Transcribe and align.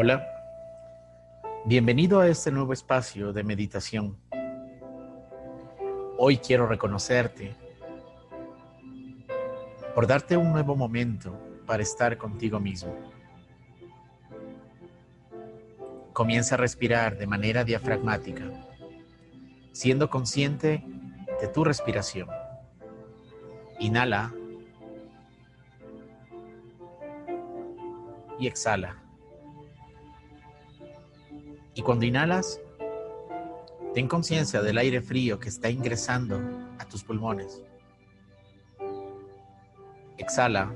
Hola, 0.00 0.24
bienvenido 1.64 2.20
a 2.20 2.28
este 2.28 2.52
nuevo 2.52 2.72
espacio 2.72 3.32
de 3.32 3.42
meditación. 3.42 4.16
Hoy 6.16 6.36
quiero 6.36 6.68
reconocerte 6.68 7.56
por 9.96 10.06
darte 10.06 10.36
un 10.36 10.52
nuevo 10.52 10.76
momento 10.76 11.36
para 11.66 11.82
estar 11.82 12.16
contigo 12.16 12.60
mismo. 12.60 12.94
Comienza 16.12 16.54
a 16.54 16.58
respirar 16.58 17.18
de 17.18 17.26
manera 17.26 17.64
diafragmática, 17.64 18.44
siendo 19.72 20.08
consciente 20.08 20.84
de 21.40 21.48
tu 21.48 21.64
respiración. 21.64 22.28
Inhala 23.80 24.32
y 28.38 28.46
exhala. 28.46 29.07
Y 31.78 31.82
cuando 31.82 32.04
inhalas, 32.04 32.60
ten 33.94 34.08
conciencia 34.08 34.62
del 34.62 34.78
aire 34.78 35.00
frío 35.00 35.38
que 35.38 35.48
está 35.48 35.70
ingresando 35.70 36.40
a 36.76 36.84
tus 36.84 37.04
pulmones. 37.04 37.62
Exhala 40.16 40.72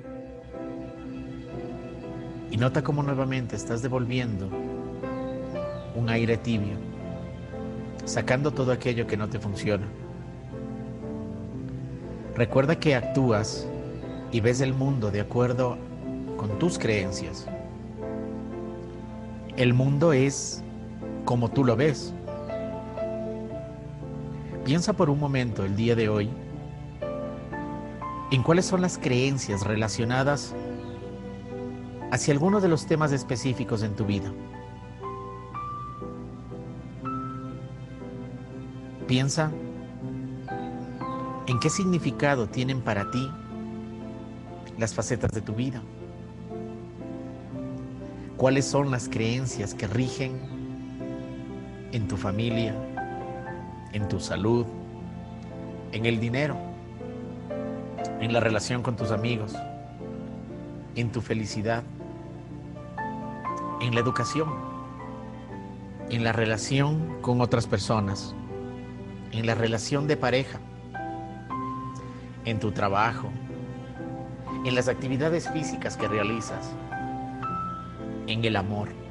y 2.53 2.57
nota 2.57 2.85
cómo 2.85 3.03
nuevamente 3.03 3.57
estás 3.57 3.83
devolviendo 3.83 4.49
un 5.97 6.09
aire 6.09 6.37
tibio, 6.37 6.77
sacando 8.05 8.53
todo 8.53 8.71
aquello 8.71 9.05
que 9.05 9.17
no 9.17 9.29
te 9.29 9.41
funciona. 9.41 9.89
Recuerda 12.37 12.79
que 12.79 12.95
actúas 12.95 13.67
y 14.31 14.39
ves 14.39 14.61
el 14.61 14.73
mundo 14.73 15.11
de 15.11 15.23
acuerdo 15.23 15.79
con 16.37 16.61
tus 16.61 16.79
creencias. 16.79 17.49
El 19.57 19.75
mundo 19.75 20.13
es 20.13 20.63
como 21.25 21.51
tú 21.51 21.65
lo 21.65 21.77
ves. 21.77 22.13
Piensa 24.65 24.93
por 24.93 25.11
un 25.11 25.19
momento 25.19 25.65
el 25.65 25.75
día 25.75 25.97
de 25.97 26.09
hoy 26.09 26.31
en 28.31 28.43
cuáles 28.43 28.65
son 28.65 28.81
las 28.81 28.97
creencias 28.97 29.63
relacionadas 29.65 30.55
hacia 32.11 32.33
alguno 32.33 32.61
de 32.61 32.69
los 32.69 32.87
temas 32.87 33.13
específicos 33.13 33.83
en 33.83 33.95
tu 33.95 34.07
vida. 34.07 34.33
Piensa 39.07 39.51
en 41.47 41.61
qué 41.61 41.69
significado 41.69 42.49
tienen 42.49 42.81
para 42.81 43.11
ti 43.11 43.31
las 44.79 44.95
facetas 44.95 45.33
de 45.33 45.43
tu 45.43 45.55
vida. 45.55 45.83
¿Cuáles 48.39 48.65
son 48.65 48.91
las 48.91 49.09
creencias 49.09 49.75
que 49.75 49.87
rigen 49.87 50.62
en 51.93 52.09
tu 52.09 52.17
familia, 52.17 52.75
en 53.93 54.09
tu 54.09 54.19
salud, 54.19 54.67
en 55.93 56.07
el 56.07 56.19
dinero, 56.19 56.57
en 58.21 58.33
la 58.33 58.41
relación 58.41 58.83
con 58.83 58.97
tus 58.97 59.11
amigos, 59.11 59.55
en 60.97 61.13
tu 61.13 61.21
felicidad, 61.21 61.83
en 63.81 63.95
la 63.95 64.01
educación, 64.01 64.49
en 66.09 66.25
la 66.25 66.33
relación 66.33 67.21
con 67.21 67.41
otras 67.41 67.67
personas, 67.67 68.35
en 69.33 69.47
la 69.47 69.55
relación 69.55 70.07
de 70.07 70.17
pareja, 70.17 70.61
en 72.45 72.59
tu 72.59 72.73
trabajo, 72.73 73.31
en 74.65 74.75
las 74.75 74.89
actividades 74.89 75.51
físicas 75.51 75.97
que 75.97 76.09
realizas, 76.09 76.71
en 78.27 78.45
el 78.45 78.57
amor. 78.57 79.02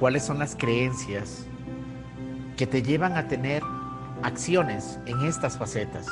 ¿Cuáles 0.00 0.22
son 0.22 0.38
las 0.38 0.56
creencias 0.56 1.44
que 2.56 2.66
te 2.66 2.82
llevan 2.82 3.18
a 3.18 3.28
tener 3.28 3.62
acciones 4.22 4.98
en 5.04 5.26
estas 5.26 5.58
facetas? 5.58 6.06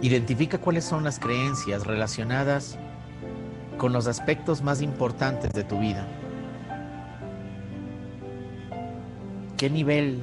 Identifica 0.00 0.56
cuáles 0.56 0.86
son 0.86 1.04
las 1.04 1.18
creencias 1.18 1.86
relacionadas 1.86 2.78
con 3.76 3.92
los 3.92 4.06
aspectos 4.06 4.62
más 4.62 4.80
importantes 4.80 5.52
de 5.52 5.62
tu 5.62 5.78
vida. 5.78 6.08
¿Qué 9.58 9.68
nivel 9.68 10.22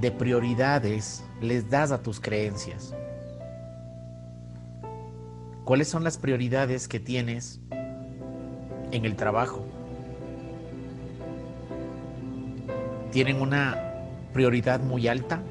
de 0.00 0.10
prioridades 0.10 1.22
les 1.42 1.68
das 1.68 1.92
a 1.92 2.02
tus 2.02 2.18
creencias? 2.18 2.94
¿Cuáles 5.68 5.88
son 5.88 6.02
las 6.02 6.16
prioridades 6.16 6.88
que 6.88 6.98
tienes 6.98 7.60
en 8.90 9.04
el 9.04 9.16
trabajo? 9.16 9.66
¿Tienen 13.12 13.42
una 13.42 13.76
prioridad 14.32 14.80
muy 14.80 15.08
alta? 15.08 15.42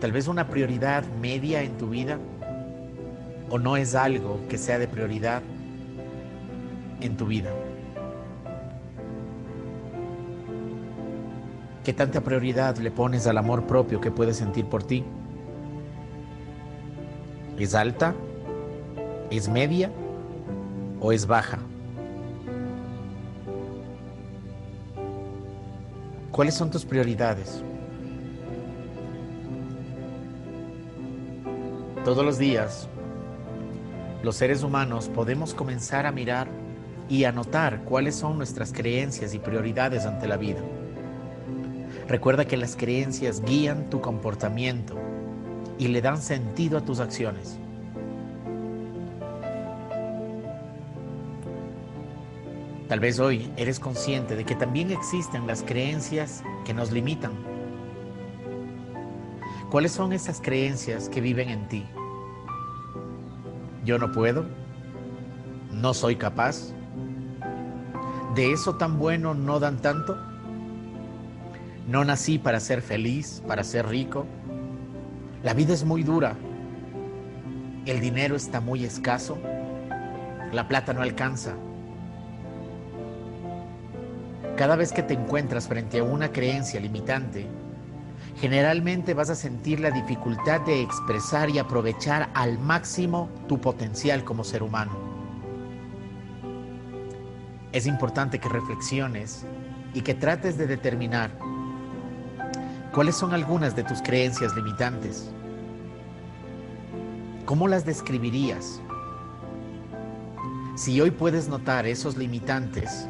Tal 0.00 0.12
vez 0.12 0.28
una 0.28 0.46
prioridad 0.46 1.02
media 1.20 1.64
en 1.64 1.76
tu 1.76 1.88
vida 1.88 2.20
o 3.50 3.58
no 3.58 3.76
es 3.76 3.96
algo 3.96 4.38
que 4.48 4.58
sea 4.58 4.78
de 4.78 4.86
prioridad 4.86 5.42
en 7.00 7.16
tu 7.16 7.26
vida. 7.26 7.50
¿Qué 11.82 11.92
tanta 11.92 12.20
prioridad 12.20 12.76
le 12.76 12.92
pones 12.92 13.26
al 13.26 13.38
amor 13.38 13.66
propio 13.66 14.00
que 14.00 14.12
puedes 14.12 14.36
sentir 14.36 14.66
por 14.66 14.84
ti? 14.84 15.04
¿Es 17.58 17.74
alta? 17.74 18.14
¿Es 19.30 19.48
media? 19.48 19.90
¿O 21.00 21.10
es 21.10 21.26
baja? 21.26 21.58
¿Cuáles 26.30 26.54
son 26.54 26.70
tus 26.70 26.84
prioridades? 26.84 27.62
Todos 32.04 32.24
los 32.24 32.38
días, 32.38 32.88
los 34.22 34.36
seres 34.36 34.62
humanos 34.62 35.08
podemos 35.08 35.54
comenzar 35.54 36.06
a 36.06 36.12
mirar 36.12 36.46
y 37.08 37.24
a 37.24 37.32
notar 37.32 37.82
cuáles 37.82 38.14
son 38.14 38.36
nuestras 38.36 38.72
creencias 38.72 39.34
y 39.34 39.40
prioridades 39.40 40.06
ante 40.06 40.28
la 40.28 40.36
vida. 40.36 40.60
Recuerda 42.06 42.44
que 42.44 42.56
las 42.56 42.76
creencias 42.76 43.42
guían 43.42 43.90
tu 43.90 44.00
comportamiento 44.00 44.94
y 45.78 45.88
le 45.88 46.00
dan 46.00 46.22
sentido 46.22 46.78
a 46.78 46.82
tus 46.82 47.00
acciones. 47.00 47.58
Tal 52.88 53.00
vez 53.00 53.18
hoy 53.18 53.50
eres 53.56 53.80
consciente 53.80 54.36
de 54.36 54.44
que 54.44 54.54
también 54.54 54.92
existen 54.92 55.48
las 55.48 55.64
creencias 55.64 56.44
que 56.64 56.72
nos 56.72 56.92
limitan. 56.92 57.32
¿Cuáles 59.70 59.90
son 59.90 60.12
esas 60.12 60.40
creencias 60.40 61.08
que 61.08 61.20
viven 61.20 61.48
en 61.48 61.66
ti? 61.66 61.84
Yo 63.84 63.98
no 63.98 64.12
puedo, 64.12 64.46
no 65.72 65.94
soy 65.94 66.14
capaz, 66.14 66.72
de 68.36 68.52
eso 68.52 68.76
tan 68.76 68.98
bueno 68.98 69.34
no 69.34 69.58
dan 69.58 69.78
tanto, 69.82 70.16
no 71.88 72.04
nací 72.04 72.38
para 72.38 72.60
ser 72.60 72.82
feliz, 72.82 73.42
para 73.48 73.64
ser 73.64 73.88
rico, 73.88 74.26
la 75.42 75.54
vida 75.54 75.74
es 75.74 75.84
muy 75.84 76.04
dura, 76.04 76.36
el 77.84 78.00
dinero 78.00 78.36
está 78.36 78.60
muy 78.60 78.84
escaso, 78.84 79.38
la 80.52 80.68
plata 80.68 80.92
no 80.92 81.02
alcanza. 81.02 81.54
Cada 84.56 84.76
vez 84.76 84.92
que 84.92 85.02
te 85.02 85.14
encuentras 85.14 85.68
frente 85.68 85.98
a 85.98 86.04
una 86.04 86.32
creencia 86.32 86.80
limitante, 86.80 87.46
generalmente 88.40 89.14
vas 89.14 89.30
a 89.30 89.34
sentir 89.34 89.80
la 89.80 89.90
dificultad 89.90 90.62
de 90.62 90.82
expresar 90.82 91.50
y 91.50 91.58
aprovechar 91.58 92.30
al 92.34 92.58
máximo 92.58 93.28
tu 93.48 93.60
potencial 93.60 94.24
como 94.24 94.44
ser 94.44 94.62
humano. 94.62 95.06
es 97.76 97.86
importante 97.86 98.38
que 98.38 98.48
reflexiones 98.48 99.44
y 99.92 100.00
que 100.00 100.14
trates 100.14 100.56
de 100.56 100.66
determinar 100.66 101.30
cuáles 102.90 103.16
son 103.16 103.34
algunas 103.34 103.76
de 103.76 103.84
tus 103.84 104.00
creencias 104.00 104.56
limitantes. 104.56 105.30
¿Cómo 107.44 107.68
las 107.68 107.84
describirías? 107.84 108.80
Si 110.74 110.98
hoy 111.02 111.10
puedes 111.10 111.48
notar 111.48 111.86
esos 111.86 112.16
limitantes, 112.16 113.06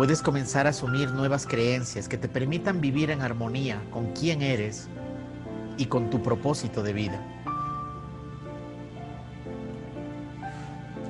puedes 0.00 0.22
comenzar 0.22 0.66
a 0.66 0.70
asumir 0.70 1.10
nuevas 1.10 1.46
creencias 1.46 2.08
que 2.08 2.16
te 2.16 2.26
permitan 2.26 2.80
vivir 2.80 3.10
en 3.10 3.20
armonía 3.20 3.82
con 3.90 4.14
quién 4.14 4.40
eres 4.40 4.88
y 5.76 5.84
con 5.84 6.08
tu 6.08 6.22
propósito 6.22 6.82
de 6.82 6.94
vida. 6.94 7.22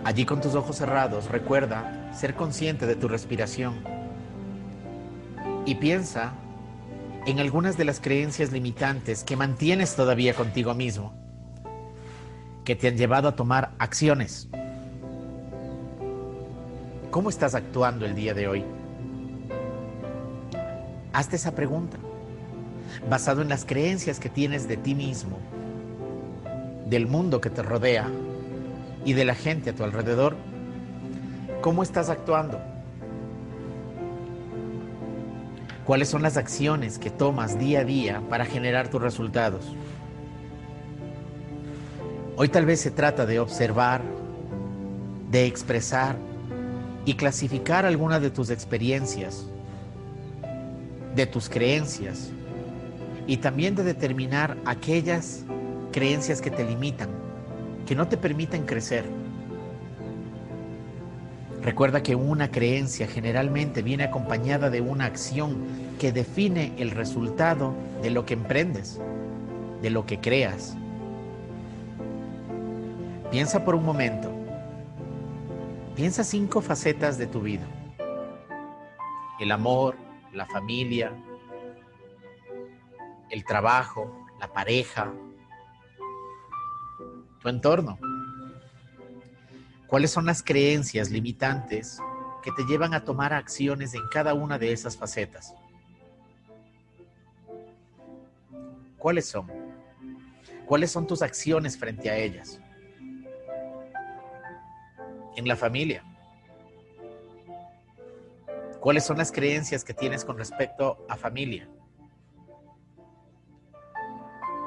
Allí 0.02 0.24
con 0.24 0.40
tus 0.40 0.56
ojos 0.56 0.74
cerrados, 0.74 1.26
recuerda 1.26 2.12
ser 2.12 2.34
consciente 2.34 2.84
de 2.84 2.96
tu 2.96 3.06
respiración 3.06 3.76
y 5.66 5.76
piensa 5.76 6.32
en 7.26 7.38
algunas 7.38 7.76
de 7.76 7.84
las 7.84 8.00
creencias 8.00 8.50
limitantes 8.50 9.22
que 9.22 9.36
mantienes 9.36 9.94
todavía 9.94 10.34
contigo 10.34 10.74
mismo, 10.74 11.14
que 12.64 12.74
te 12.74 12.88
han 12.88 12.96
llevado 12.96 13.28
a 13.28 13.36
tomar 13.36 13.70
acciones. 13.78 14.48
¿Cómo 17.12 17.30
estás 17.30 17.54
actuando 17.54 18.04
el 18.04 18.16
día 18.16 18.34
de 18.34 18.48
hoy? 18.48 18.79
Hazte 21.12 21.36
esa 21.36 21.54
pregunta, 21.54 21.98
basado 23.08 23.42
en 23.42 23.48
las 23.48 23.64
creencias 23.64 24.20
que 24.20 24.28
tienes 24.28 24.68
de 24.68 24.76
ti 24.76 24.94
mismo, 24.94 25.38
del 26.86 27.06
mundo 27.06 27.40
que 27.40 27.50
te 27.50 27.62
rodea 27.62 28.08
y 29.04 29.14
de 29.14 29.24
la 29.24 29.34
gente 29.34 29.70
a 29.70 29.74
tu 29.74 29.82
alrededor, 29.82 30.36
¿cómo 31.62 31.82
estás 31.82 32.10
actuando? 32.10 32.60
¿Cuáles 35.84 36.08
son 36.08 36.22
las 36.22 36.36
acciones 36.36 36.98
que 36.98 37.10
tomas 37.10 37.58
día 37.58 37.80
a 37.80 37.84
día 37.84 38.22
para 38.28 38.44
generar 38.44 38.88
tus 38.88 39.02
resultados? 39.02 39.74
Hoy 42.36 42.48
tal 42.48 42.66
vez 42.66 42.80
se 42.80 42.92
trata 42.92 43.26
de 43.26 43.40
observar, 43.40 44.00
de 45.30 45.46
expresar 45.46 46.16
y 47.04 47.14
clasificar 47.14 47.86
algunas 47.86 48.22
de 48.22 48.30
tus 48.30 48.50
experiencias, 48.50 49.46
de 51.14 51.26
tus 51.26 51.48
creencias 51.48 52.30
y 53.26 53.38
también 53.38 53.74
de 53.74 53.84
determinar 53.84 54.56
aquellas 54.64 55.44
creencias 55.92 56.40
que 56.40 56.50
te 56.50 56.64
limitan 56.64 57.20
que 57.90 57.96
no 57.96 58.06
te 58.06 58.16
permiten 58.16 58.66
crecer. 58.66 59.04
Recuerda 61.60 62.04
que 62.04 62.14
una 62.14 62.48
creencia 62.48 63.08
generalmente 63.08 63.82
viene 63.82 64.04
acompañada 64.04 64.70
de 64.70 64.80
una 64.80 65.06
acción 65.06 65.56
que 65.98 66.12
define 66.12 66.72
el 66.78 66.92
resultado 66.92 67.74
de 68.00 68.10
lo 68.10 68.24
que 68.24 68.34
emprendes, 68.34 69.00
de 69.82 69.90
lo 69.90 70.06
que 70.06 70.20
creas. 70.20 70.76
Piensa 73.32 73.64
por 73.64 73.74
un 73.74 73.84
momento. 73.84 74.30
Piensa 75.96 76.22
cinco 76.22 76.60
facetas 76.60 77.18
de 77.18 77.26
tu 77.26 77.40
vida. 77.40 77.66
El 79.40 79.50
amor, 79.50 79.96
la 80.32 80.46
familia, 80.46 81.12
el 83.30 83.44
trabajo, 83.44 84.26
la 84.38 84.52
pareja, 84.52 85.12
tu 87.40 87.48
entorno. 87.48 87.98
¿Cuáles 89.86 90.10
son 90.10 90.26
las 90.26 90.42
creencias 90.42 91.10
limitantes 91.10 91.98
que 92.42 92.52
te 92.52 92.64
llevan 92.64 92.94
a 92.94 93.04
tomar 93.04 93.32
acciones 93.32 93.94
en 93.94 94.06
cada 94.08 94.34
una 94.34 94.58
de 94.58 94.72
esas 94.72 94.96
facetas? 94.96 95.54
¿Cuáles 98.98 99.26
son? 99.26 99.50
¿Cuáles 100.66 100.92
son 100.92 101.06
tus 101.06 101.22
acciones 101.22 101.76
frente 101.76 102.10
a 102.10 102.16
ellas? 102.16 102.60
En 105.36 105.48
la 105.48 105.56
familia. 105.56 106.04
¿Cuáles 108.80 109.04
son 109.04 109.18
las 109.18 109.30
creencias 109.30 109.84
que 109.84 109.94
tienes 109.94 110.24
con 110.24 110.38
respecto 110.38 111.04
a 111.08 111.16
familia? 111.16 111.68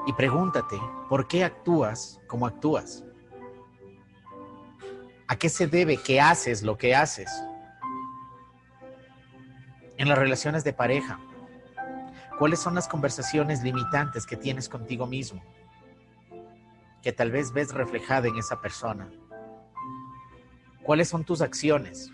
y 0.06 0.12
pregúntate, 0.12 0.80
¿por 1.08 1.26
qué 1.26 1.44
actúas 1.44 2.20
como 2.26 2.46
actúas? 2.46 3.04
¿A 5.26 5.36
qué 5.36 5.48
se 5.48 5.66
debe 5.66 5.96
que 5.96 6.20
haces 6.20 6.62
lo 6.62 6.76
que 6.76 6.94
haces? 6.94 7.30
En 9.96 10.08
las 10.08 10.18
relaciones 10.18 10.64
de 10.64 10.72
pareja, 10.72 11.18
¿cuáles 12.38 12.60
son 12.60 12.74
las 12.74 12.88
conversaciones 12.88 13.62
limitantes 13.62 14.26
que 14.26 14.36
tienes 14.36 14.68
contigo 14.68 15.06
mismo? 15.06 15.42
Que 17.02 17.12
tal 17.12 17.30
vez 17.30 17.52
ves 17.52 17.72
reflejada 17.72 18.28
en 18.28 18.36
esa 18.36 18.60
persona. 18.60 19.10
¿Cuáles 20.82 21.08
son 21.08 21.24
tus 21.24 21.40
acciones? 21.40 22.10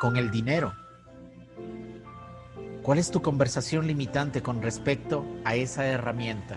Con 0.00 0.16
el 0.16 0.30
dinero. 0.30 0.72
¿Cuál 2.82 2.98
es 2.98 3.10
tu 3.10 3.20
conversación 3.20 3.86
limitante 3.86 4.42
con 4.42 4.62
respecto 4.62 5.26
a 5.44 5.56
esa 5.56 5.84
herramienta 5.84 6.56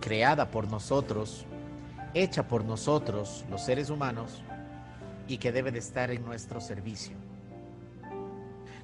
creada 0.00 0.52
por 0.52 0.68
nosotros, 0.68 1.44
hecha 2.14 2.46
por 2.46 2.64
nosotros, 2.64 3.44
los 3.50 3.64
seres 3.64 3.90
humanos, 3.90 4.44
y 5.26 5.38
que 5.38 5.50
debe 5.50 5.72
de 5.72 5.80
estar 5.80 6.12
en 6.12 6.24
nuestro 6.24 6.60
servicio? 6.60 7.16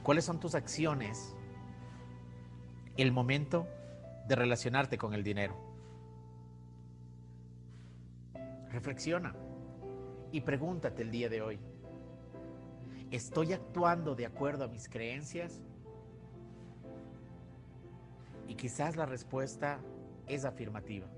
¿Cuáles 0.02 0.24
son 0.24 0.40
tus 0.40 0.56
acciones 0.56 1.36
el 2.96 3.12
momento 3.12 3.68
de 4.26 4.34
relacionarte 4.34 4.98
con 4.98 5.14
el 5.14 5.22
dinero? 5.22 5.56
Reflexiona 8.72 9.36
y 10.32 10.40
pregúntate 10.40 11.02
el 11.02 11.12
día 11.12 11.28
de 11.28 11.42
hoy, 11.42 11.60
¿estoy 13.12 13.52
actuando 13.52 14.14
de 14.14 14.26
acuerdo 14.26 14.64
a 14.64 14.68
mis 14.68 14.88
creencias 14.88 15.60
y 18.48 18.54
quizás 18.54 18.96
la 18.96 19.06
respuesta 19.06 19.80
es 20.26 20.44
afirmativa. 20.44 21.08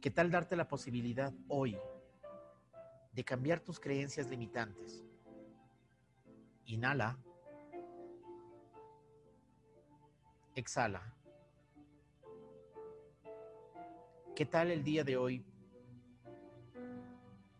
¿Qué 0.00 0.10
tal 0.10 0.30
darte 0.30 0.56
la 0.56 0.68
posibilidad 0.68 1.32
hoy 1.48 1.78
de 3.12 3.24
cambiar 3.24 3.60
tus 3.60 3.78
creencias 3.78 4.28
limitantes? 4.28 5.04
Inhala. 6.66 7.16
Exhala. 10.54 11.14
¿Qué 14.34 14.46
tal 14.46 14.72
el 14.72 14.82
día 14.82 15.04
de 15.04 15.16
hoy? 15.16 15.44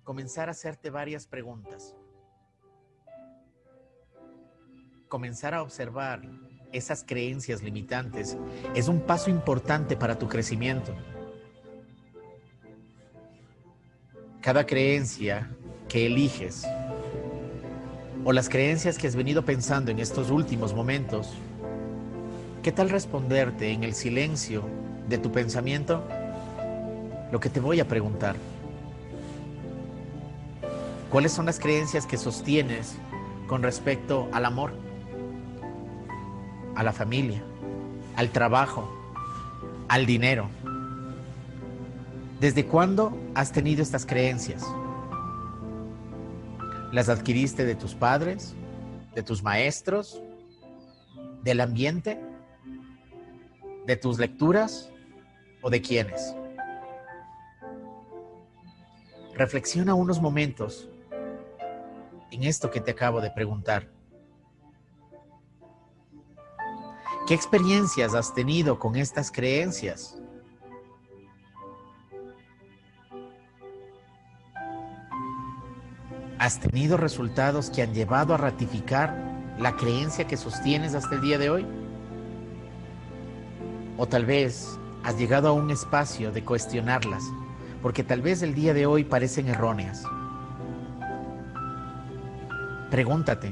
Comenzar 0.04 0.48
a 0.48 0.52
hacerte 0.52 0.90
varias 0.90 1.26
preguntas. 1.26 1.96
Comenzar 5.08 5.54
a 5.54 5.62
observar 5.62 6.20
esas 6.72 7.02
creencias 7.04 7.62
limitantes 7.62 8.36
es 8.74 8.88
un 8.88 9.00
paso 9.00 9.30
importante 9.30 9.96
para 9.96 10.18
tu 10.18 10.28
crecimiento. 10.28 10.94
Cada 14.42 14.66
creencia 14.66 15.50
que 15.88 16.04
eliges 16.04 16.66
o 18.26 18.32
las 18.32 18.50
creencias 18.50 18.98
que 18.98 19.06
has 19.06 19.16
venido 19.16 19.42
pensando 19.42 19.90
en 19.90 20.00
estos 20.00 20.30
últimos 20.30 20.74
momentos, 20.74 21.32
¿qué 22.62 22.72
tal 22.72 22.90
responderte 22.90 23.70
en 23.70 23.84
el 23.84 23.94
silencio 23.94 24.64
de 25.08 25.16
tu 25.16 25.32
pensamiento 25.32 26.06
lo 27.32 27.40
que 27.40 27.48
te 27.48 27.60
voy 27.60 27.80
a 27.80 27.88
preguntar? 27.88 28.36
¿Cuáles 31.14 31.30
son 31.30 31.46
las 31.46 31.60
creencias 31.60 32.06
que 32.06 32.16
sostienes 32.16 32.96
con 33.46 33.62
respecto 33.62 34.28
al 34.32 34.44
amor? 34.44 34.72
a 36.74 36.82
la 36.82 36.92
familia, 36.92 37.40
al 38.16 38.30
trabajo, 38.30 38.92
al 39.86 40.06
dinero. 40.06 40.50
¿Desde 42.40 42.66
cuándo 42.66 43.16
has 43.36 43.52
tenido 43.52 43.80
estas 43.80 44.04
creencias? 44.04 44.64
¿Las 46.90 47.08
adquiriste 47.08 47.64
de 47.64 47.76
tus 47.76 47.94
padres, 47.94 48.56
de 49.14 49.22
tus 49.22 49.40
maestros, 49.44 50.20
del 51.44 51.60
ambiente, 51.60 52.20
de 53.86 53.94
tus 53.94 54.18
lecturas 54.18 54.90
o 55.62 55.70
de 55.70 55.80
quiénes? 55.80 56.34
Reflexiona 59.36 59.94
unos 59.94 60.20
momentos 60.20 60.88
en 62.34 62.42
esto 62.42 62.70
que 62.70 62.80
te 62.80 62.90
acabo 62.90 63.20
de 63.20 63.30
preguntar. 63.30 63.88
¿Qué 67.26 67.34
experiencias 67.34 68.14
has 68.14 68.34
tenido 68.34 68.78
con 68.78 68.96
estas 68.96 69.30
creencias? 69.30 70.20
¿Has 76.38 76.60
tenido 76.60 76.96
resultados 76.96 77.70
que 77.70 77.82
han 77.82 77.94
llevado 77.94 78.34
a 78.34 78.36
ratificar 78.36 79.16
la 79.58 79.76
creencia 79.76 80.26
que 80.26 80.36
sostienes 80.36 80.94
hasta 80.94 81.14
el 81.14 81.22
día 81.22 81.38
de 81.38 81.48
hoy? 81.48 81.66
O 83.96 84.06
tal 84.06 84.26
vez 84.26 84.78
has 85.04 85.16
llegado 85.16 85.48
a 85.48 85.52
un 85.52 85.70
espacio 85.70 86.32
de 86.32 86.44
cuestionarlas, 86.44 87.22
porque 87.80 88.02
tal 88.02 88.20
vez 88.20 88.42
el 88.42 88.54
día 88.54 88.74
de 88.74 88.86
hoy 88.86 89.04
parecen 89.04 89.48
erróneas. 89.48 90.04
Pregúntate, 92.94 93.50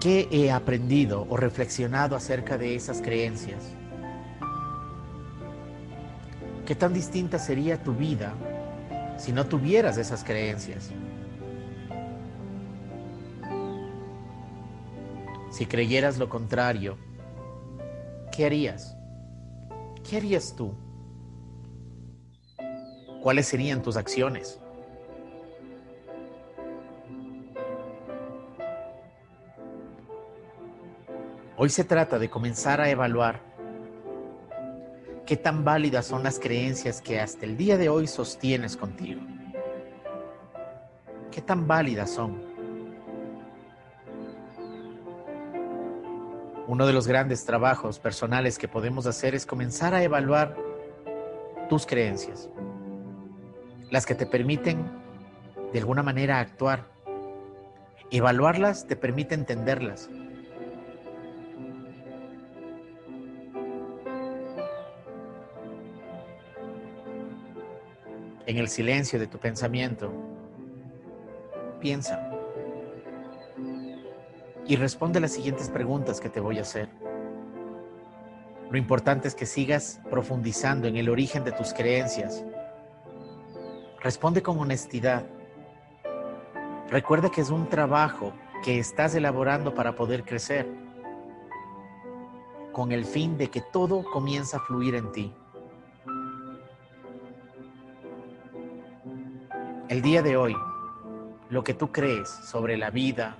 ¿qué 0.00 0.26
he 0.32 0.50
aprendido 0.50 1.28
o 1.30 1.36
reflexionado 1.36 2.16
acerca 2.16 2.58
de 2.58 2.74
esas 2.74 3.00
creencias? 3.00 3.62
¿Qué 6.66 6.74
tan 6.74 6.92
distinta 6.92 7.38
sería 7.38 7.80
tu 7.84 7.94
vida 7.94 8.34
si 9.16 9.30
no 9.30 9.46
tuvieras 9.46 9.96
esas 9.96 10.24
creencias? 10.24 10.90
Si 15.52 15.66
creyeras 15.66 16.18
lo 16.18 16.28
contrario, 16.28 16.98
¿qué 18.32 18.46
harías? 18.46 18.96
¿Qué 20.02 20.16
harías 20.16 20.56
tú? 20.56 20.74
¿Cuáles 23.22 23.46
serían 23.46 23.82
tus 23.82 23.96
acciones? 23.96 24.58
Hoy 31.58 31.70
se 31.70 31.84
trata 31.84 32.18
de 32.18 32.28
comenzar 32.28 32.82
a 32.82 32.90
evaluar 32.90 33.40
qué 35.24 35.38
tan 35.38 35.64
válidas 35.64 36.04
son 36.04 36.22
las 36.22 36.38
creencias 36.38 37.00
que 37.00 37.18
hasta 37.18 37.46
el 37.46 37.56
día 37.56 37.78
de 37.78 37.88
hoy 37.88 38.06
sostienes 38.06 38.76
contigo. 38.76 39.22
¿Qué 41.30 41.40
tan 41.40 41.66
válidas 41.66 42.10
son? 42.10 42.42
Uno 46.66 46.86
de 46.86 46.92
los 46.92 47.06
grandes 47.06 47.46
trabajos 47.46 47.98
personales 48.00 48.58
que 48.58 48.68
podemos 48.68 49.06
hacer 49.06 49.34
es 49.34 49.46
comenzar 49.46 49.94
a 49.94 50.02
evaluar 50.02 50.54
tus 51.70 51.86
creencias, 51.86 52.50
las 53.90 54.04
que 54.04 54.14
te 54.14 54.26
permiten 54.26 54.84
de 55.72 55.78
alguna 55.78 56.02
manera 56.02 56.38
actuar. 56.38 56.84
Evaluarlas 58.10 58.86
te 58.86 58.94
permite 58.94 59.34
entenderlas. 59.34 60.10
En 68.46 68.58
el 68.58 68.68
silencio 68.68 69.18
de 69.18 69.26
tu 69.26 69.38
pensamiento, 69.38 70.12
piensa 71.80 72.30
y 74.68 74.76
responde 74.76 75.18
las 75.18 75.32
siguientes 75.32 75.68
preguntas 75.68 76.20
que 76.20 76.28
te 76.28 76.38
voy 76.38 76.58
a 76.58 76.62
hacer. 76.62 76.88
Lo 78.70 78.78
importante 78.78 79.26
es 79.26 79.34
que 79.34 79.46
sigas 79.46 80.00
profundizando 80.10 80.86
en 80.86 80.96
el 80.96 81.08
origen 81.08 81.42
de 81.42 81.50
tus 81.50 81.74
creencias. 81.74 82.44
Responde 84.00 84.42
con 84.42 84.60
honestidad. 84.60 85.26
Recuerda 86.88 87.30
que 87.30 87.40
es 87.40 87.50
un 87.50 87.68
trabajo 87.68 88.32
que 88.64 88.78
estás 88.78 89.16
elaborando 89.16 89.74
para 89.74 89.96
poder 89.96 90.22
crecer, 90.22 90.68
con 92.70 92.92
el 92.92 93.04
fin 93.04 93.36
de 93.38 93.48
que 93.48 93.60
todo 93.60 94.04
comienza 94.04 94.58
a 94.58 94.60
fluir 94.60 94.94
en 94.94 95.10
ti. 95.10 95.32
El 99.88 100.02
día 100.02 100.20
de 100.20 100.36
hoy, 100.36 100.56
lo 101.48 101.62
que 101.62 101.72
tú 101.72 101.92
crees 101.92 102.28
sobre 102.28 102.76
la 102.76 102.90
vida, 102.90 103.36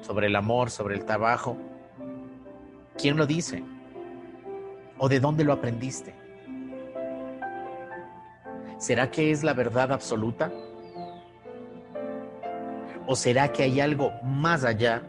sobre 0.00 0.28
el 0.28 0.36
amor, 0.36 0.70
sobre 0.70 0.94
el 0.94 1.04
trabajo. 1.04 1.58
¿Quién 2.96 3.18
lo 3.18 3.26
dice? 3.26 3.62
¿O 4.96 5.06
de 5.06 5.20
dónde 5.20 5.44
lo 5.44 5.52
aprendiste? 5.52 6.14
¿Será 8.78 9.10
que 9.10 9.30
es 9.30 9.44
la 9.44 9.52
verdad 9.52 9.92
absoluta? 9.92 10.50
¿O 13.06 13.14
será 13.14 13.52
que 13.52 13.64
hay 13.64 13.80
algo 13.80 14.12
más 14.22 14.64
allá 14.64 15.02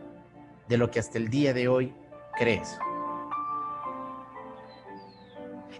de 0.68 0.78
lo 0.78 0.92
que 0.92 1.00
hasta 1.00 1.18
el 1.18 1.30
día 1.30 1.54
de 1.54 1.70
hoy 1.70 1.94
crees? 2.38 2.78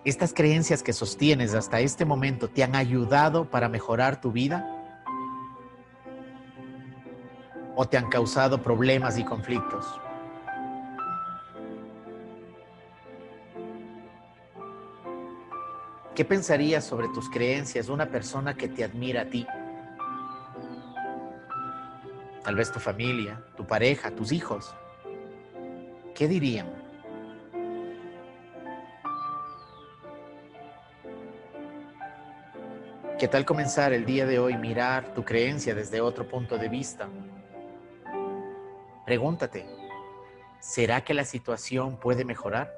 ¿Estas 0.06 0.34
creencias 0.34 0.82
que 0.82 0.94
sostienes 0.94 1.54
hasta 1.54 1.80
este 1.80 2.06
momento 2.06 2.50
te 2.50 2.64
han 2.64 2.76
ayudado 2.76 3.50
para 3.50 3.70
mejorar 3.70 4.22
tu 4.22 4.32
vida? 4.32 4.80
o 7.82 7.88
te 7.88 7.96
han 7.96 8.10
causado 8.10 8.62
problemas 8.62 9.18
y 9.18 9.24
conflictos. 9.24 9.86
¿Qué 16.14 16.26
pensarías 16.26 16.84
sobre 16.84 17.08
tus 17.08 17.30
creencias 17.30 17.88
una 17.88 18.08
persona 18.08 18.54
que 18.58 18.68
te 18.68 18.84
admira 18.84 19.22
a 19.22 19.26
ti? 19.30 19.48
Tal 22.44 22.56
vez 22.56 22.70
tu 22.70 22.82
familia, 22.82 23.42
tu 23.56 23.66
pareja, 23.66 24.12
tus 24.12 24.34
hijos. 24.34 24.76
¿Qué 26.14 26.28
dirían? 26.28 26.79
¿Qué 33.20 33.28
tal 33.28 33.44
comenzar 33.44 33.92
el 33.92 34.06
día 34.06 34.26
de 34.26 34.40
hoy 34.40 34.56
mirar 34.56 35.14
tu 35.14 35.26
creencia 35.26 35.76
desde 35.76 36.00
otro 36.00 36.26
punto 36.26 36.58
de 36.58 36.70
vista? 36.70 37.10
Pregúntate, 39.06 39.66
¿será 40.62 41.04
que 41.04 41.14
la 41.14 41.26
situación 41.26 41.98
puede 41.98 42.24
mejorar? 42.24 42.74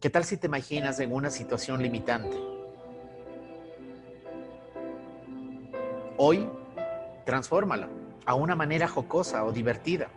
¿Qué 0.00 0.10
tal 0.10 0.24
si 0.24 0.36
te 0.36 0.48
imaginas 0.48 0.98
en 0.98 1.12
una 1.12 1.30
situación 1.30 1.80
limitante? 1.80 2.36
Hoy, 6.16 6.50
transfórmala 7.24 7.88
a 8.26 8.34
una 8.34 8.56
manera 8.56 8.88
jocosa 8.88 9.44
o 9.44 9.52
divertida, 9.52 10.08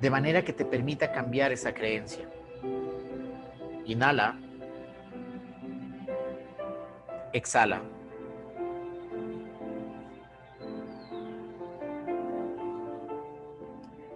de 0.00 0.08
manera 0.08 0.44
que 0.44 0.52
te 0.52 0.64
permita 0.64 1.10
cambiar 1.10 1.50
esa 1.50 1.74
creencia. 1.74 2.28
Inhala. 3.86 4.49
Exhala. 7.32 7.82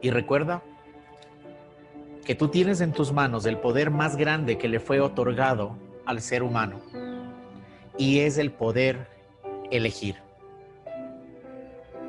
Y 0.02 0.11
recuerda 0.11 0.62
que 2.25 2.35
tú 2.35 2.49
tienes 2.49 2.80
en 2.80 2.92
tus 2.92 3.12
manos 3.12 3.47
el 3.47 3.59
poder 3.59 3.90
más 3.90 4.16
grande 4.16 4.59
que 4.59 4.68
le 4.68 4.80
fue 4.80 5.00
otorgado 5.00 5.78
al 6.04 6.21
ser 6.21 6.42
humano. 6.42 6.80
Y 7.97 8.21
es 8.21 8.38
el 8.38 8.50
poder 8.50 9.09
elegir. 9.71 10.16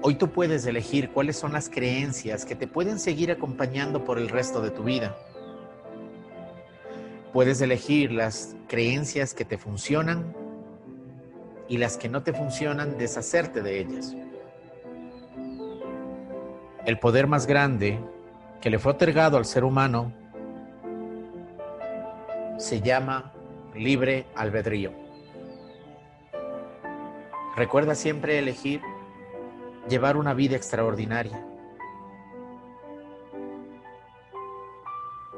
Hoy 0.01 0.15
tú 0.15 0.29
puedes 0.29 0.65
elegir 0.65 1.09
cuáles 1.09 1.37
son 1.37 1.53
las 1.53 1.69
creencias 1.69 2.45
que 2.45 2.55
te 2.55 2.67
pueden 2.67 2.99
seguir 2.99 3.31
acompañando 3.31 4.03
por 4.03 4.17
el 4.17 4.29
resto 4.29 4.61
de 4.61 4.71
tu 4.71 4.83
vida. 4.83 5.15
Puedes 7.33 7.59
elegir 7.61 8.11
las 8.11 8.55
creencias 8.67 9.33
que 9.33 9.45
te 9.45 9.57
funcionan 9.57 10.35
y 11.67 11.77
las 11.77 11.97
que 11.97 12.09
no 12.09 12.23
te 12.23 12.33
funcionan, 12.33 12.97
deshacerte 12.97 13.61
de 13.61 13.79
ellas. 13.79 14.15
El 16.85 16.99
poder 16.99 17.27
más 17.27 17.47
grande 17.47 17.99
que 18.61 18.69
le 18.69 18.79
fue 18.79 18.91
otorgado 18.91 19.37
al 19.37 19.45
ser 19.45 19.63
humano 19.63 20.13
se 22.57 22.81
llama 22.81 23.33
libre 23.73 24.27
albedrío. 24.35 24.91
Recuerda 27.55 27.95
siempre 27.95 28.37
elegir 28.37 28.81
llevar 29.89 30.17
una 30.17 30.33
vida 30.33 30.55
extraordinaria. 30.55 31.45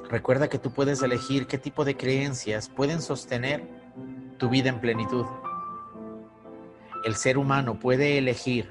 Recuerda 0.10 0.48
que 0.48 0.58
tú 0.58 0.72
puedes 0.72 1.02
elegir 1.02 1.48
qué 1.48 1.58
tipo 1.58 1.84
de 1.84 1.98
creencias 1.98 2.70
pueden 2.70 3.02
sostener 3.02 3.68
tu 4.38 4.50
vida 4.50 4.70
en 4.70 4.80
plenitud. 4.80 5.26
El 7.04 7.16
ser 7.16 7.38
humano 7.38 7.80
puede 7.80 8.18
elegir 8.18 8.70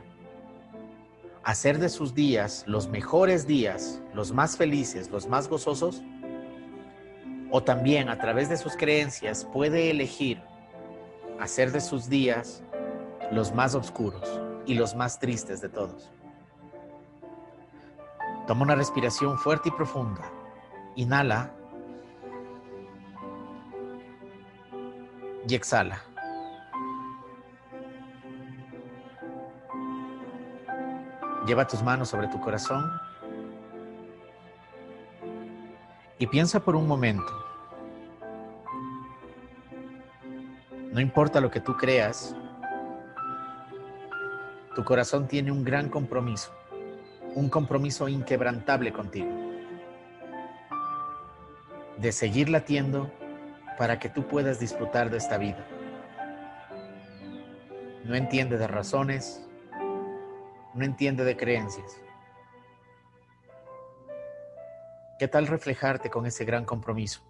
hacer 1.44 1.78
de 1.78 1.88
sus 1.88 2.14
días 2.14 2.64
los 2.66 2.88
mejores 2.88 3.46
días, 3.46 4.02
los 4.12 4.32
más 4.32 4.56
felices, 4.56 5.10
los 5.10 5.28
más 5.28 5.48
gozosos, 5.48 6.02
o 7.50 7.62
también 7.62 8.08
a 8.08 8.18
través 8.18 8.48
de 8.48 8.56
sus 8.56 8.76
creencias 8.76 9.44
puede 9.44 9.90
elegir 9.90 10.42
hacer 11.40 11.70
de 11.70 11.80
sus 11.80 12.08
días 12.08 12.62
los 13.30 13.54
más 13.54 13.74
oscuros 13.74 14.40
y 14.66 14.74
los 14.74 14.94
más 14.94 15.18
tristes 15.18 15.60
de 15.60 15.68
todos. 15.68 16.10
Toma 18.46 18.62
una 18.62 18.74
respiración 18.74 19.38
fuerte 19.38 19.68
y 19.68 19.72
profunda. 19.72 20.30
Inhala. 20.94 21.52
Y 25.48 25.54
exhala. 25.54 26.02
Lleva 31.46 31.66
tus 31.66 31.80
manos 31.80 32.08
sobre 32.08 32.26
tu 32.26 32.40
corazón 32.40 32.90
y 36.18 36.26
piensa 36.26 36.58
por 36.58 36.74
un 36.74 36.88
momento. 36.88 37.32
No 40.92 41.00
importa 41.00 41.40
lo 41.40 41.50
que 41.50 41.60
tú 41.60 41.76
creas, 41.76 42.34
tu 44.74 44.82
corazón 44.82 45.28
tiene 45.28 45.52
un 45.52 45.62
gran 45.62 45.88
compromiso, 45.88 46.52
un 47.36 47.48
compromiso 47.48 48.08
inquebrantable 48.08 48.92
contigo, 48.92 49.30
de 51.96 52.10
seguir 52.10 52.48
latiendo 52.48 53.12
para 53.78 54.00
que 54.00 54.08
tú 54.08 54.26
puedas 54.26 54.58
disfrutar 54.58 55.10
de 55.10 55.18
esta 55.18 55.38
vida. 55.38 55.64
No 58.04 58.16
entiende 58.16 58.58
de 58.58 58.66
razones, 58.66 59.45
no 60.76 60.84
entiende 60.84 61.24
de 61.24 61.36
creencias. 61.36 62.00
¿Qué 65.18 65.26
tal 65.26 65.46
reflejarte 65.46 66.10
con 66.10 66.26
ese 66.26 66.44
gran 66.44 66.66
compromiso? 66.66 67.22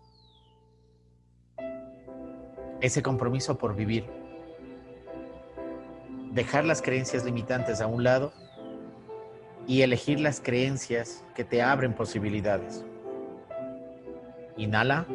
Ese 2.80 3.02
compromiso 3.02 3.56
por 3.56 3.76
vivir. 3.76 4.04
Dejar 6.32 6.64
las 6.64 6.82
creencias 6.82 7.24
limitantes 7.24 7.80
a 7.80 7.86
un 7.86 8.02
lado 8.02 8.32
y 9.68 9.82
elegir 9.82 10.18
las 10.18 10.40
creencias 10.40 11.24
que 11.36 11.44
te 11.44 11.62
abren 11.62 11.94
posibilidades. 11.94 12.84
Inhala 14.56 15.06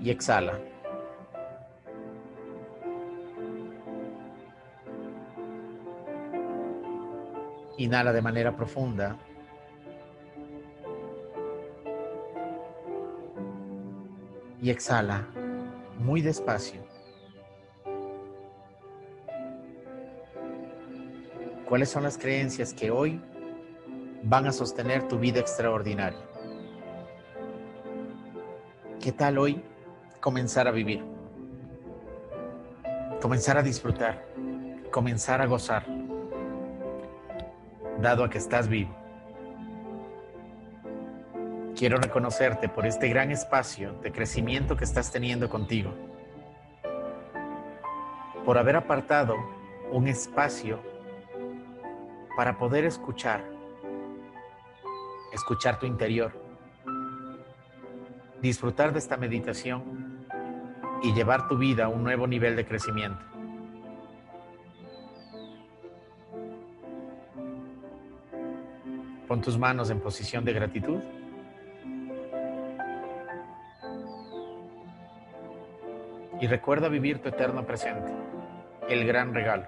y 0.00 0.10
exhala. 0.10 0.60
Inhala 7.78 8.12
de 8.12 8.22
manera 8.22 8.56
profunda. 8.56 9.18
Y 14.62 14.70
exhala 14.70 15.26
muy 15.98 16.22
despacio. 16.22 16.80
¿Cuáles 21.68 21.90
son 21.90 22.04
las 22.04 22.16
creencias 22.16 22.72
que 22.72 22.90
hoy 22.90 23.20
van 24.22 24.46
a 24.46 24.52
sostener 24.52 25.06
tu 25.08 25.18
vida 25.18 25.40
extraordinaria? 25.40 26.18
¿Qué 29.00 29.12
tal 29.12 29.36
hoy 29.38 29.62
comenzar 30.20 30.66
a 30.66 30.70
vivir? 30.70 31.04
Comenzar 33.20 33.58
a 33.58 33.62
disfrutar, 33.62 34.24
comenzar 34.90 35.42
a 35.42 35.46
gozar 35.46 36.05
dado 38.00 38.24
a 38.24 38.30
que 38.30 38.38
estás 38.38 38.68
vivo. 38.68 38.94
Quiero 41.76 41.98
reconocerte 41.98 42.68
por 42.68 42.86
este 42.86 43.08
gran 43.08 43.30
espacio 43.30 43.92
de 44.00 44.10
crecimiento 44.10 44.76
que 44.76 44.84
estás 44.84 45.12
teniendo 45.12 45.48
contigo, 45.48 45.92
por 48.44 48.56
haber 48.56 48.76
apartado 48.76 49.34
un 49.92 50.08
espacio 50.08 50.80
para 52.36 52.56
poder 52.58 52.84
escuchar, 52.84 53.44
escuchar 55.32 55.78
tu 55.78 55.86
interior, 55.86 56.32
disfrutar 58.40 58.92
de 58.92 58.98
esta 58.98 59.16
meditación 59.16 60.26
y 61.02 61.12
llevar 61.12 61.48
tu 61.48 61.58
vida 61.58 61.86
a 61.86 61.88
un 61.88 62.02
nuevo 62.02 62.26
nivel 62.26 62.56
de 62.56 62.64
crecimiento. 62.64 63.35
Pon 69.28 69.40
tus 69.40 69.58
manos 69.58 69.90
en 69.90 70.00
posición 70.00 70.44
de 70.44 70.52
gratitud. 70.52 71.00
Y 76.40 76.46
recuerda 76.46 76.88
vivir 76.88 77.20
tu 77.20 77.28
eterno 77.28 77.64
presente, 77.64 78.12
el 78.88 79.04
gran 79.06 79.34
regalo. 79.34 79.66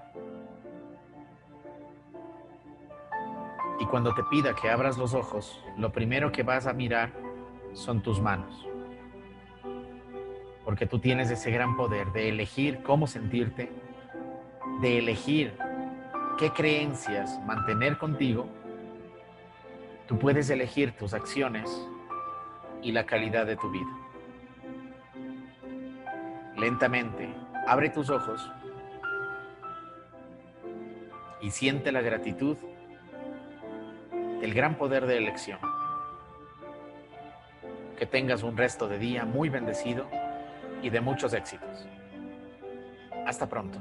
Y 3.80 3.86
cuando 3.86 4.14
te 4.14 4.22
pida 4.24 4.54
que 4.54 4.70
abras 4.70 4.96
los 4.98 5.14
ojos, 5.14 5.60
lo 5.76 5.90
primero 5.90 6.30
que 6.30 6.42
vas 6.42 6.66
a 6.66 6.72
mirar 6.72 7.10
son 7.72 8.02
tus 8.02 8.20
manos. 8.20 8.66
Porque 10.64 10.86
tú 10.86 10.98
tienes 10.98 11.30
ese 11.30 11.50
gran 11.50 11.76
poder 11.76 12.12
de 12.12 12.28
elegir 12.28 12.82
cómo 12.82 13.06
sentirte, 13.06 13.72
de 14.80 14.98
elegir 14.98 15.56
qué 16.38 16.50
creencias 16.50 17.40
mantener 17.44 17.98
contigo 17.98 18.48
Tú 20.08 20.18
puedes 20.18 20.48
elegir 20.48 20.92
tus 20.92 21.12
acciones 21.12 21.86
y 22.82 22.92
la 22.92 23.04
calidad 23.04 23.44
de 23.44 23.56
tu 23.56 23.70
vida. 23.70 23.90
Lentamente, 26.56 27.28
abre 27.66 27.90
tus 27.90 28.08
ojos 28.08 28.50
y 31.42 31.50
siente 31.50 31.92
la 31.92 32.00
gratitud 32.00 32.56
del 34.40 34.54
gran 34.54 34.76
poder 34.76 35.04
de 35.04 35.18
elección. 35.18 35.58
Que 37.98 38.06
tengas 38.06 38.42
un 38.42 38.56
resto 38.56 38.88
de 38.88 38.98
día 38.98 39.26
muy 39.26 39.50
bendecido 39.50 40.06
y 40.82 40.88
de 40.88 41.02
muchos 41.02 41.34
éxitos. 41.34 41.86
Hasta 43.26 43.46
pronto. 43.46 43.78